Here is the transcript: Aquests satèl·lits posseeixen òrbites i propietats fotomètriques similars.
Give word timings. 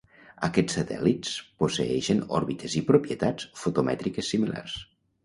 Aquests 0.45 0.75
satèl·lits 0.77 1.33
posseeixen 1.63 2.23
òrbites 2.39 2.79
i 2.79 2.83
propietats 2.89 3.47
fotomètriques 3.65 4.33
similars. 4.35 4.81